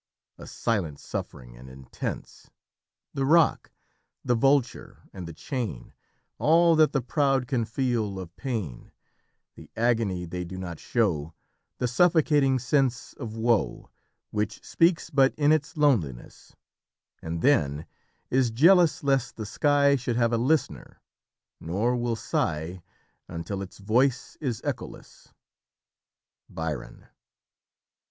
[0.39, 2.49] A silent suffering, and intense;
[3.13, 3.69] The rock,
[4.25, 5.93] the vulture, and the chain,
[6.39, 8.91] All that the proud can feel of pain,
[9.53, 11.35] The agony they do not show,
[11.77, 13.91] The suffocating sense of woe,
[14.31, 16.55] Which speaks but in its loneliness,
[17.21, 17.85] And then
[18.31, 20.99] is jealous lest the sky Should have a listener,
[21.59, 22.81] nor will sigh
[23.27, 25.31] Until its voice is echoless."
[26.49, 27.05] Byron.